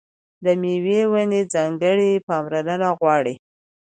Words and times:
د 0.43 0.45
مېوې 0.61 1.01
ونې 1.11 1.41
ځانګړې 1.53 2.11
پاملرنه 2.27 2.89
غواړي. 2.99 3.35